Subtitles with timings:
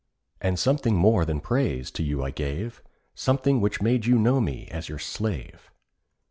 [0.41, 2.81] And something more than praise to you I gave—
[3.13, 5.69] Something which made you know me as your slave.